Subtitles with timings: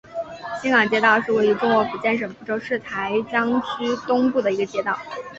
[0.59, 4.97] 新港街道是位于中国福建省福州市台江区东部的一个街道。